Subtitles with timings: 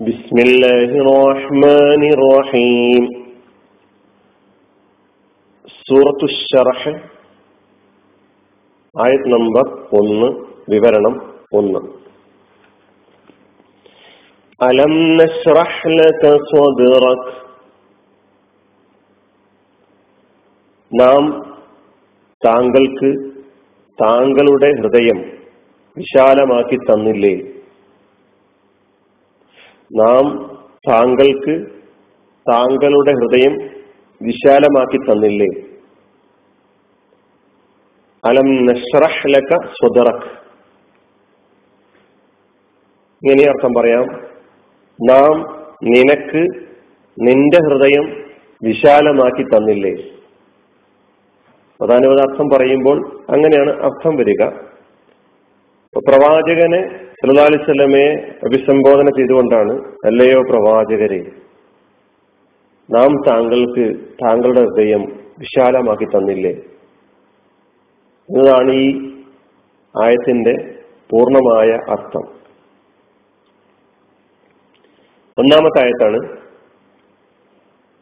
[0.00, 3.04] بسم الله الرحمن الرحيم
[5.88, 6.92] സൂറത്തു ഷറഹ്
[8.94, 10.28] ആയത് നമ്പർ ഒന്ന്
[10.68, 11.14] വിവരണം
[11.52, 11.80] ഒന്ന്
[14.60, 17.28] അലം നശ്റഹ് ലക സ്വദ്റക്
[20.92, 21.24] നാം
[22.42, 23.10] താങ്കൾക്ക്
[23.98, 25.18] താങ്കളുടെ ഹൃദയം
[25.96, 27.34] വിശാലമാക്കി തന്നില്ലേ
[29.95, 30.55] നാം
[30.89, 31.71] താങ്കൾക്ക്
[32.51, 33.69] താങ്കളുടെ ഹൃദയം
[34.21, 35.61] വിശാലമാക്കി തന്നില്ലേ?
[38.25, 40.43] അലം നഷ്റഹ്ലക സ്വദറക്.
[43.23, 44.05] ഇങ്ങനെ അർത്ഥം പറയാം.
[45.11, 46.47] നാം നിനക്ക്
[47.19, 48.25] നിന്റെ ഹൃദയം
[48.63, 50.03] വിശാലമാക്കി തന്നില്ലേ?
[51.81, 54.72] പ്രധാനപ്പെട്ട അർത്ഥം പറയുമ്പോൾ അങ്ങനെയാണ് അർത്ഥം വരിക.
[55.97, 56.79] പ്രവാചകനെ
[57.57, 58.11] സ്വലമയെ
[58.43, 59.73] അഭിസംബോധന ചെയ്തുകൊണ്ടാണ്
[60.05, 61.19] അല്ലയോ പ്രവാചകരെ
[62.89, 65.03] നാം താങ്കൾക്ക് താങ്കളുടെ ഹൃദയം
[65.39, 66.51] വിശാലമാക്കി തന്നില്ലേ?
[68.29, 68.87] എന്നതാണ് ഈ
[70.03, 70.53] ആയത്തിന്റെ
[71.11, 72.25] പൂർണമായ അർത്ഥം.
[75.37, 76.19] ഒന്നാമത്തെ ആയത്താണ്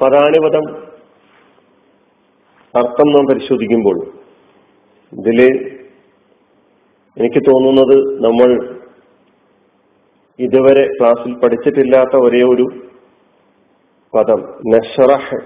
[0.00, 0.64] പദാനുപദം
[2.74, 3.96] അർത്ഥം നാം പരിശോധിക്കുമ്പോൾ
[5.12, 5.38] ഇതിൽ
[7.18, 8.76] എനിക്ക് തോന്നുന്നത് നമ്മൾ
[10.38, 12.66] ഇതുവരെ ക്ലാസ്സിൽ പഠിച്ചിട്ടില്ലാത്ത ഒരേ ഒരു
[14.16, 15.36] പദം നഷറഹ്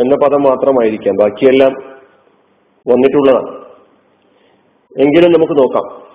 [0.00, 1.14] എന്ന പദം മാത്രമായിരിക്കാം.
[1.16, 1.72] ബാക്കിയെല്ലാം
[2.88, 3.64] വന്നിട്ടുള്ളതാണ്.
[5.02, 6.08] എങ്കിലും നമുക്ക് നോക്കാം.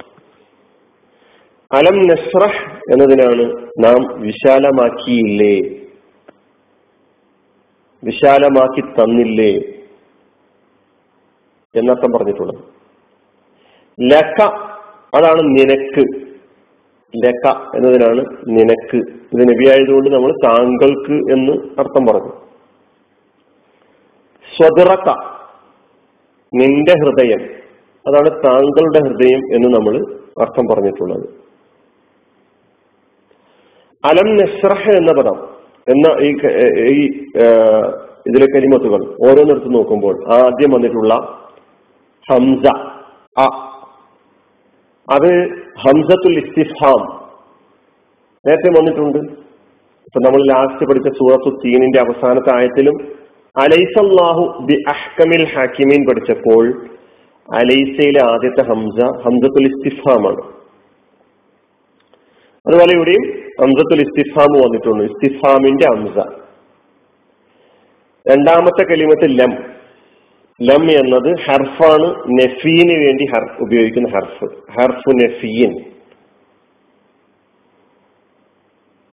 [1.72, 5.60] അലം നസ്രഹ് എന്നതിനാണ് നാം വിശാലമാക്കിയില്ലേ?
[8.04, 9.54] വിശാലമാക്കി തന്നില്ലേ?
[11.76, 12.73] എന്നർത്ഥം പറഞ്ഞിട്ടുള്ളത്.
[14.02, 14.42] ലക്ക
[15.16, 16.24] അതാണ് നിനക്ക്.
[17.26, 18.98] ലക എന്നതിനാണ് നിനക്ക്.
[18.98, 22.32] ഇത് നബിയായതുകൊണ്ട് നമ്മൾ താങ്കൾക്ക് എന്ന് അർത്ഥം പറഞ്ഞു.
[24.58, 25.10] സ്വതിറക്ക
[26.56, 27.42] നിന്റെ ഹൃദയം.
[28.08, 31.44] അതാണ് താങ്കളുടെ ഹൃദയം എന്ന് നമ്മൾ അർത്ഥം പറഞ്ഞിട്ടുള്ളത്.
[34.06, 35.50] അലം നസ്രഹ് എന്ന പദം
[35.90, 36.32] എന്ന ഈ
[36.80, 37.24] ഈ
[38.28, 41.14] ഇതിലെ കരിമത്തുകൾ ഓരോന്നെടുത്ത് നോക്കുമ്പോൾ ആദ്യം വന്നിട്ടുള്ള
[42.32, 42.68] ഹംസ
[43.40, 43.73] അ
[45.12, 47.24] അത് ഹംസത്തുൽ ഇസ്തിഫാം.
[48.48, 49.18] നേരത്തെ വന്നിട്ടുണ്ട്.
[50.08, 52.94] ഇപ്പൊ നമ്മൾ ലാസ്റ്റ് പഠിച്ച സൂറത്തു തീനിന്റെ അവസാനത്തെ ആയത്തിലും
[53.58, 56.86] അലൈസല്ലാഹു ബി അഹ്കമിൽ ഹാക്കിമീൻ പഠിച്ചപ്പോൾ
[57.56, 60.54] അലൈസയിലെ ആദ്യത്തെ ഹംസ ഹംസത്തുൽ ഇസ്തിഫാമാണ്.
[62.68, 65.04] അതുപോലെ ഇവിടെയും ഹംസത്തുൽ ഇസ്തിഫാം വന്നിട്ടുണ്ട്.
[65.04, 66.28] ഇസ്തിഫാമിന്റെ ഹംസ.
[68.32, 69.83] രണ്ടാമത്തെ കലിമത്ത് ലം.
[70.62, 74.46] ലം എന്നത് ഹർഫാണ് നെഫീന് വേണ്ടി ഹർഫ് ഉപയോഗിക്കുന്ന ഹർഫ്.
[74.46, 75.84] ഹർഫു നെഫീൻ.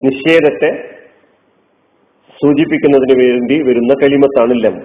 [0.04, 0.94] നിഷേധത്തെ
[2.44, 4.76] സൂചിപ്പിക്കുന്നതിന് വേണ്ടി വരുന്ന കലിമത്താണ് ലം.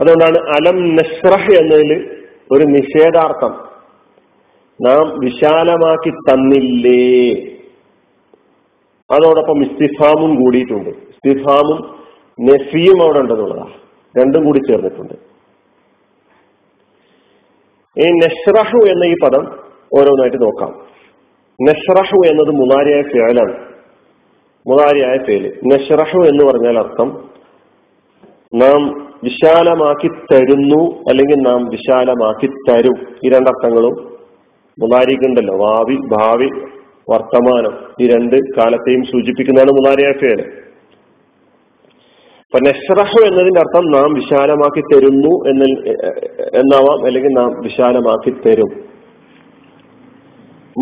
[0.00, 3.66] അതുകൊണ്ടാണ് അലം നഷ്റഹ് എന്നതിൽ ഒരു നിഷേധാർത്ഥം.
[4.82, 7.34] നാം വിശാലമാക്കി തന്നില്ലേ?
[9.10, 10.90] അതോടൊപ്പം ഇസ്തിഫാമും കൂടിയിട്ടുണ്ട്.
[10.90, 12.04] ഇസ്തിഫാമും
[12.40, 13.85] നെഫിയും അവിടെ ഉണ്ടെന്നുള്ളതാണ്.
[14.18, 15.14] രണ്ടും കൂടി ചേർന്നിട്ടുണ്ട്.
[17.96, 19.44] ഈ നഷ്റഹു എന്ന ഈ പദം
[19.98, 20.72] ഓരോന്നായിട്ട് നോക്കാം.
[21.60, 23.54] നഷ്റഹു എന്നത് മുതാരിയായ ഫേലാണ്
[24.66, 27.08] മുതാരിയായ ഫേൽ നഷ്റഹു എന്ന് പറഞ്ഞാൽ അർത്ഥം
[28.54, 28.80] നാം
[29.24, 32.96] വിശാലമാക്കി തരുന്നു അല്ലെങ്കിൽ നാം വിശാലമാക്കി തരും.
[33.24, 33.94] ഈ രണ്ടർത്ഥങ്ങളും
[34.78, 36.48] മുതാരിക്കുണ്ടല്ലോ ഭാവി ഭാവി
[37.10, 40.40] വർത്തമാനം ഈ രണ്ട് കാലത്തെയും സൂചിപ്പിക്കുന്നതാണ് മുതാരിയായ ഫേൽ
[42.46, 45.64] അപ്പൊ നെസ്റഹു എന്നതിന്റെ അർത്ഥം നാം വിശാലമാക്കി തരുന്നു എന്ന
[46.60, 48.84] എന്നാവാം അല്ലെങ്കിൽ നാം വിശാലമാക്കി തരും.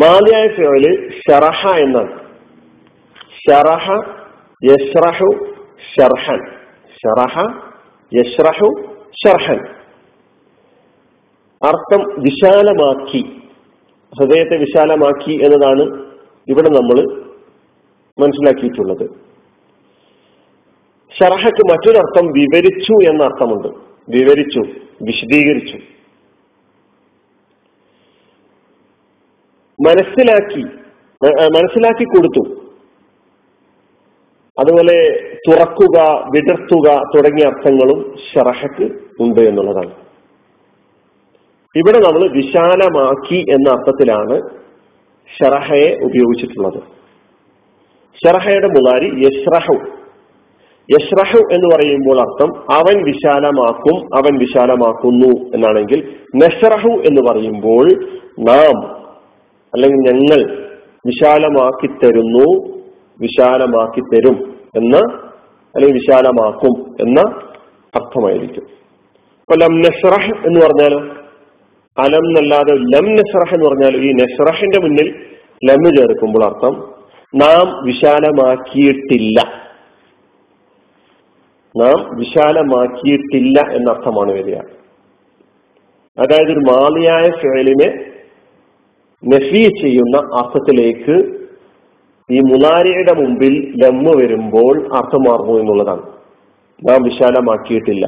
[0.03, 2.19] മാതിയായ ഫേൽ ഷറഹ എന്നാണ്.
[3.49, 3.91] ഷറഹ
[4.65, 5.55] യഷ്റഹു
[5.95, 6.45] ഷർഹൻ.
[6.87, 7.53] ഷറഹ
[8.15, 8.81] യഷ്റഹു
[9.25, 9.59] ഷർഹൻ.
[11.65, 13.41] അർത്ഥം വിശാലമാക്കി
[14.19, 16.05] ഹൃദയത്തെ വിശാലമാക്കി എന്നതാണ്
[16.47, 17.23] ഇവിടെ നമ്മൾ
[18.19, 19.34] മനസ്സിലാക്കിയിട്ടുള്ളത്.
[21.13, 23.67] ഷറഹക്ക് മറ്റൊരർത്ഥം വിവരിച്ചു എന്ന അർത്ഥമുണ്ട്
[24.09, 24.59] വിവരിച്ചു
[25.01, 25.77] വിശദീകരിച്ചു.
[29.87, 30.63] മനസ്സിലാക്കി
[31.55, 32.61] മനസ്സിലാക്കി കൊടുത്തു.
[34.59, 34.97] അതുപോലെ
[35.47, 36.01] തുറക്കുക
[36.35, 38.91] വിടർത്തുക തുടങ്ങിയ അർത്ഥങ്ങളും ഷറഹക്ക്
[39.21, 39.93] ഉണ്ട് എന്നുള്ളതാണ്.
[41.75, 44.41] ഇവിടെ നമ്മൾ വിശാലമാക്കി എന്ന അർത്ഥത്തിലാണ്
[45.39, 46.83] ഷറഹയെ ഉപയോഗിച്ചിട്ടുള്ളത്.
[48.25, 49.94] ഷറഹയുടെ മുതാരി യഷ്റഹു
[50.93, 57.85] യഷ്റഹു എന്ന് പറയുമ്പോൾ അർത്ഥം അവൻ വിശാലമാക്കും അവൻ വിശാലമാക്കുന്നു എന്നാണെങ്കിൽ നഷ്റഹു എന്ന് പറയുമ്പോൾ
[58.39, 58.77] നാം
[59.73, 60.39] അല്ലെങ്കിൽ ഞങ്ങൾ
[61.05, 62.47] വിശാലമാക്കി തരുന്നു
[63.21, 64.97] വിശാലമാക്കി തരും എന്ന
[65.75, 67.19] അല്ലെങ്കിൽ വിശാലമാക്കും എന്ന
[67.95, 68.63] അർത്ഥമായിരിക്കും.
[69.41, 70.99] ഇപ്പൊ ലം നഷ്റഹ് എന്ന് പറഞ്ഞാലോ
[71.97, 75.15] അലം എന്നല്ലാതെ ലം നഷ്റഹ് എന്ന് പറഞ്ഞാൽ ഈ നഷ്റഹിന്റെ മുന്നിൽ
[75.65, 76.73] ലം ചേർക്കുമ്പോൾ അർത്ഥം
[77.35, 79.64] നാം വിശാലമാക്കിയിട്ടില്ല.
[81.77, 84.55] നാം വിശാലമാക്കിയിട്ടില്ല എന്നർത്ഥമാണ് വരിക.
[86.19, 88.05] അതായത് ഒരു മാലിയായ ഫേലിനെ
[89.25, 91.39] നഫി ചെയ്യുന്ന അർത്ഥത്തിലേക്ക്
[92.31, 96.01] ഈ മുലാരിയുടെ മുമ്പിൽ ലമ്മ് വരുമ്പോൾ അർത്ഥം മാറുന്നു എന്നുള്ളതാണ്.
[96.89, 98.05] നാം വിശാലമാക്കിയിട്ടില്ല.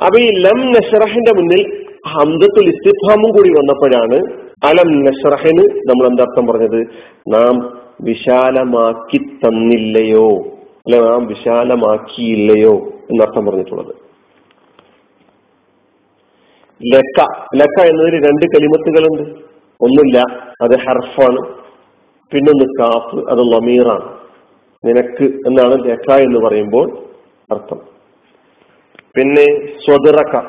[0.00, 6.80] അപ്പൊ ഈ ലം നഷറഹിന്റെ മുന്നിൽ ഹംദത്തുൽ ഇസ്തിഫാമും കൂടി വന്നപ്പോഴാണ് അലം നഷറഹിന് നമ്മൾ എന്താർത്ഥം പറഞ്ഞത്?
[7.28, 10.57] നാം വിശാലമാക്കി തന്നില്ലയോ?
[10.78, 12.72] അല്ലെ നാം വിശാലമാക്കിയില്ലയോ
[13.10, 13.94] എന്നർത്ഥം പറഞ്ഞിട്ടുള്ളത്.
[16.94, 17.26] ലക്ക.
[17.56, 19.38] ലക്ക എന്നതിൽ രണ്ട് കലിമത്തുകളുണ്ട്.
[19.80, 20.18] ഒന്നില്ല
[20.62, 21.54] അത് ഹർഫാണ്.
[22.30, 24.18] പിന്നൊന്ന് കാഫ് അത് ലമീറാണ്
[24.84, 26.98] നിനക്ക് എന്നാണ് ലക്ക എന്ന് പറയുമ്പോൾ
[27.52, 27.80] അർത്ഥം.
[29.16, 30.40] പിന്നെ സ്വതിറക്ക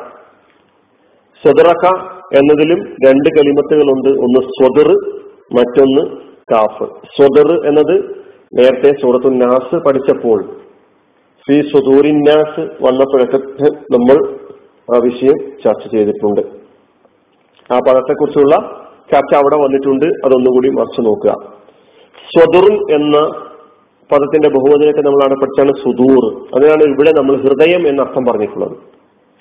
[1.44, 2.06] സ്വതിറക്ക
[2.38, 4.10] എന്നതിലും രണ്ട് കലിമത്തുകളുണ്ട്.
[4.10, 4.92] ഒന്ന് സ്വതിർ
[5.54, 6.18] മറ്റൊന്ന്
[6.52, 6.84] കാഫ്.
[7.18, 8.19] സ്വതിർ എന്നത്
[8.54, 10.44] നേരത്തെ സൂറത്തു നാസ് പഠിച്ചപ്പോൾ
[11.48, 13.38] ഫി സുദൂരിന്നാസ് വന്നപ്പോഴൊക്കെ
[13.68, 14.36] നമ്മൾ
[14.96, 16.42] ആ വിഷയം ചർച്ച ചെയ്തിട്ടുണ്ട്.
[17.74, 18.56] ആ പദത്തെക്കുറിച്ചുള്ള
[19.14, 20.06] ചർച്ച അവിടെ വന്നിട്ടുണ്ട്.
[20.06, 21.32] അതൊന്നുകൂടി മറച്ചു നോക്കുക.
[22.16, 23.18] സ്വദുർ എന്ന
[24.12, 26.48] പദത്തിന്റെ ബഹുവചനത്തെ നമ്മൾ അവിടെ പഠിച്ചാണ് സുദൂർ.
[26.56, 28.78] അതിനാണ് ഇവിടെ നമ്മൾ ഹൃദയം എന്ന അർത്ഥം പറഞ്ഞിട്ടുള്ളത്.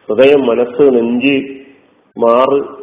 [0.09, 1.67] ഹൃദയം മനസ്സ് നെഞ്ചി
[2.19, 2.79] മാറ്.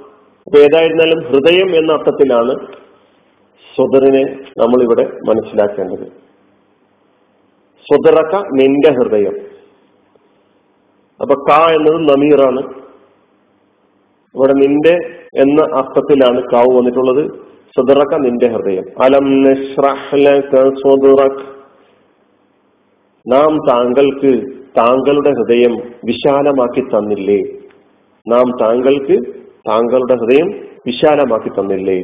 [0.58, 2.85] ഏതായിരുന്നാലും ഹൃദയം എന്ന അർത്ഥത്തിലാണ്
[3.76, 4.24] സ്വദറിനെ
[4.58, 6.08] നമ്മൾ ഇവിടെ മനസ്സിലാക്കേണ്ടത്.
[7.82, 9.34] സ്വദറക്ക നിന്റെ ഹൃദയം.
[11.22, 12.60] അപ്പൊ ക എന്നത് നമീറാണ്.
[14.36, 14.98] ഇവിടെ നിന്റെ
[15.36, 17.32] എന്ന അർത്ഥത്തിലാണ് കാവ് വന്നിട്ടുള്ളത്.
[17.76, 18.84] സ്വദറക്ക നിന്റെ ഹൃദയം.
[19.04, 19.56] അലം
[20.76, 21.56] സ്വദറക്
[23.32, 24.44] നാം താങ്കൾക്ക്
[24.78, 27.42] താങ്കളുടെ ഹൃദയം വിശാലമാക്കി തന്നില്ലേ?
[28.28, 29.34] നാം താങ്കൾക്ക്
[29.68, 32.04] താങ്കളുടെ ഹൃദയം വിശാലമാക്കി തന്നില്ലേ?